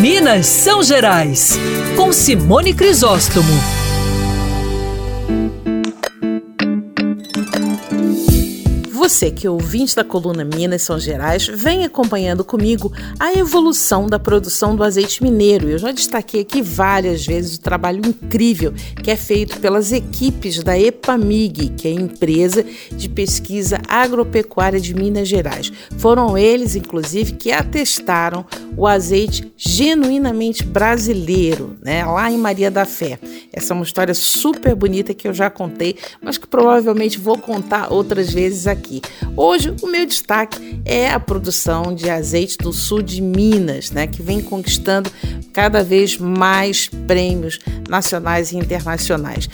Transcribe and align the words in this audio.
Minas 0.00 0.46
São 0.46 0.80
Gerais, 0.80 1.58
com 1.96 2.12
Simone 2.12 2.72
Crisóstomo. 2.72 3.50
Você 8.92 9.32
que 9.32 9.46
é 9.46 9.50
ouvinte 9.50 9.96
da 9.96 10.04
coluna 10.04 10.44
Minas 10.44 10.82
São 10.82 11.00
Gerais, 11.00 11.48
vem 11.48 11.84
acompanhando 11.84 12.44
comigo 12.44 12.92
a 13.18 13.32
evolução 13.32 14.06
da 14.06 14.20
produção 14.20 14.76
do 14.76 14.84
azeite 14.84 15.20
mineiro. 15.20 15.68
Eu 15.68 15.78
já 15.78 15.90
destaquei 15.90 16.42
aqui 16.42 16.62
várias 16.62 17.26
vezes 17.26 17.56
o 17.56 17.60
trabalho 17.60 18.02
incrível 18.06 18.72
que 19.02 19.10
é 19.10 19.16
feito 19.16 19.58
pelas 19.58 19.90
equipes 19.90 20.62
da 20.62 20.78
EPAMIG, 20.78 21.70
que 21.70 21.88
é 21.88 21.90
a 21.90 21.94
empresa 21.94 22.64
de 22.92 23.08
pesquisa 23.08 23.80
agropecuária 23.88 24.78
de 24.78 24.94
Minas 24.94 25.26
Gerais. 25.26 25.72
Foram 25.96 26.38
eles, 26.38 26.76
inclusive, 26.76 27.32
que 27.32 27.50
atestaram 27.50 28.44
o 28.78 28.86
azeite 28.86 29.52
genuinamente 29.56 30.62
brasileiro, 30.62 31.76
né, 31.82 32.04
lá 32.04 32.30
em 32.30 32.38
Maria 32.38 32.70
da 32.70 32.84
Fé. 32.84 33.18
Essa 33.52 33.72
é 33.72 33.74
uma 33.74 33.82
história 33.82 34.14
super 34.14 34.72
bonita 34.76 35.12
que 35.12 35.26
eu 35.26 35.34
já 35.34 35.50
contei, 35.50 35.96
mas 36.22 36.38
que 36.38 36.46
provavelmente 36.46 37.18
vou 37.18 37.36
contar 37.36 37.92
outras 37.92 38.32
vezes 38.32 38.68
aqui. 38.68 39.02
Hoje, 39.36 39.74
o 39.82 39.88
meu 39.88 40.06
destaque 40.06 40.80
é 40.84 41.10
a 41.10 41.18
produção 41.18 41.92
de 41.92 42.08
azeite 42.08 42.56
do 42.56 42.72
sul 42.72 43.02
de 43.02 43.20
Minas, 43.20 43.90
né, 43.90 44.06
que 44.06 44.22
vem 44.22 44.40
conquistando 44.40 45.10
cada 45.52 45.82
vez 45.82 46.16
mais 46.16 46.88
prêmios 47.08 47.58
nacionais 47.88 48.52
e 48.52 48.56
internacionais. 48.58 49.48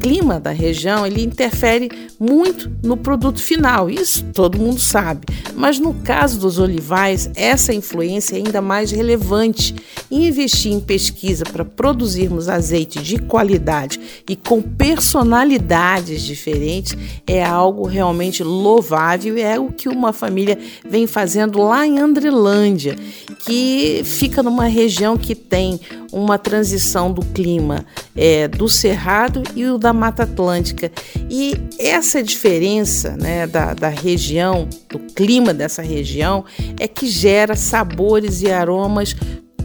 Clima 0.00 0.40
da 0.40 0.50
região 0.50 1.06
ele 1.06 1.22
interfere 1.22 1.90
muito 2.18 2.72
no 2.82 2.96
produto 2.96 3.42
final, 3.42 3.90
isso 3.90 4.24
todo 4.32 4.58
mundo 4.58 4.80
sabe. 4.80 5.26
Mas 5.54 5.78
no 5.78 5.92
caso 5.92 6.40
dos 6.40 6.58
olivais, 6.58 7.30
essa 7.36 7.74
influência 7.74 8.34
é 8.34 8.38
ainda 8.38 8.62
mais 8.62 8.90
relevante. 8.90 9.74
Investir 10.10 10.72
em 10.72 10.80
pesquisa 10.80 11.44
para 11.44 11.66
produzirmos 11.66 12.48
azeite 12.48 13.02
de 13.02 13.18
qualidade 13.18 14.00
e 14.28 14.34
com 14.34 14.62
personalidades 14.62 16.22
diferentes 16.22 16.96
é 17.26 17.44
algo 17.44 17.86
realmente 17.86 18.42
louvável 18.42 19.36
e 19.36 19.42
é 19.42 19.60
o 19.60 19.70
que 19.70 19.88
uma 19.88 20.14
família 20.14 20.58
vem 20.88 21.06
fazendo 21.06 21.62
lá 21.62 21.86
em 21.86 21.98
Andrelândia, 21.98 22.96
que 23.44 24.00
fica 24.04 24.42
numa 24.42 24.64
região 24.64 25.18
que 25.18 25.34
tem 25.34 25.78
uma 26.10 26.38
transição 26.38 27.12
do 27.12 27.22
clima 27.22 27.84
é, 28.14 28.48
do 28.48 28.68
Cerrado 28.68 29.42
e 29.54 29.64
o 29.66 29.78
da 29.78 29.92
Mata 29.92 30.24
Atlântica. 30.24 30.90
E 31.28 31.54
essa 31.78 32.22
diferença 32.22 33.16
né, 33.16 33.46
da, 33.46 33.74
da 33.74 33.88
região, 33.88 34.68
do 34.88 34.98
clima 34.98 35.54
dessa 35.54 35.82
região, 35.82 36.44
é 36.78 36.86
que 36.86 37.06
gera 37.06 37.54
sabores 37.54 38.42
e 38.42 38.50
aromas 38.50 39.14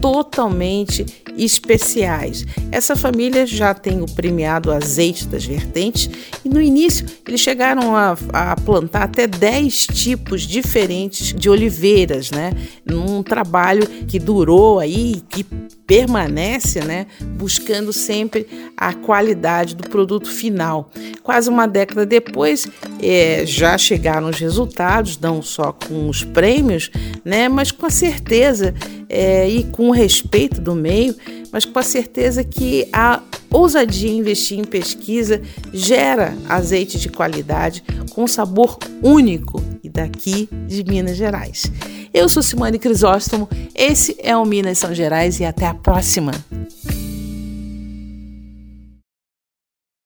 totalmente 0.00 1.04
especiais. 1.36 2.46
Essa 2.72 2.96
família 2.96 3.46
já 3.46 3.74
tem 3.74 4.00
o 4.00 4.06
premiado 4.06 4.72
azeite 4.72 5.26
das 5.26 5.44
vertentes 5.44 6.08
e 6.44 6.48
no 6.48 6.60
início 6.60 7.06
eles 7.26 7.40
chegaram 7.40 7.94
a, 7.94 8.16
a 8.32 8.56
plantar 8.56 9.04
até 9.04 9.26
10 9.26 9.86
tipos 9.88 10.42
diferentes 10.42 11.32
de 11.32 11.50
oliveiras, 11.50 12.30
né? 12.30 12.52
Num 12.84 13.22
trabalho 13.22 13.86
que 14.06 14.18
durou 14.18 14.78
aí, 14.78 15.22
que 15.28 15.44
permanece, 15.86 16.80
né, 16.80 17.06
buscando 17.36 17.92
sempre 17.92 18.46
a 18.76 18.92
qualidade 18.92 19.76
do 19.76 19.88
produto 19.88 20.28
final. 20.28 20.90
Quase 21.22 21.48
uma 21.48 21.66
década 21.68 22.04
depois, 22.04 22.66
é, 23.00 23.44
já 23.46 23.78
chegaram 23.78 24.28
os 24.28 24.38
resultados, 24.38 25.18
não 25.18 25.40
só 25.40 25.72
com 25.72 26.08
os 26.08 26.24
prêmios, 26.24 26.90
né, 27.24 27.48
mas 27.48 27.70
com 27.70 27.86
a 27.86 27.90
certeza 27.90 28.74
é, 29.08 29.48
e 29.48 29.64
com 29.64 29.90
respeito 29.90 30.60
do 30.60 30.74
meio, 30.74 31.14
mas 31.52 31.64
com 31.64 31.78
a 31.78 31.82
certeza 31.82 32.42
que 32.44 32.88
a 32.92 33.22
ousadia 33.50 34.10
em 34.10 34.18
investir 34.18 34.58
em 34.58 34.64
pesquisa 34.64 35.40
gera 35.72 36.36
azeite 36.48 36.98
de 36.98 37.08
qualidade 37.08 37.82
com 38.10 38.26
sabor 38.26 38.78
único 39.02 39.62
e 39.82 39.88
daqui 39.88 40.48
de 40.66 40.84
Minas 40.84 41.16
Gerais. 41.16 41.70
Eu 42.12 42.28
sou 42.28 42.42
Simone 42.42 42.78
Crisóstomo, 42.78 43.48
esse 43.74 44.16
é 44.18 44.36
o 44.36 44.44
Minas 44.44 44.78
São 44.78 44.94
Gerais 44.94 45.38
e 45.38 45.44
até 45.44 45.66
a 45.66 45.74
próxima! 45.74 46.32